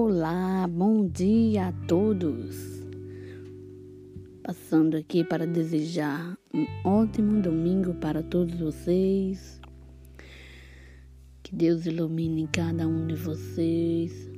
[0.00, 2.56] Olá, bom dia a todos.
[4.44, 9.60] Passando aqui para desejar um ótimo domingo para todos vocês.
[11.42, 14.30] Que Deus ilumine cada um de vocês.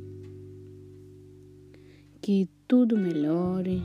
[2.22, 3.82] Que tudo melhore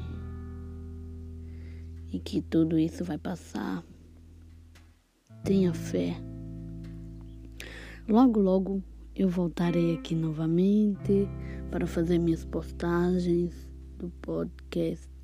[2.10, 3.84] e que tudo isso vai passar.
[5.44, 6.16] Tenha fé.
[8.08, 8.82] Logo, logo
[9.14, 11.28] eu voltarei aqui novamente
[11.72, 13.54] para fazer minhas postagens
[13.98, 15.15] do podcast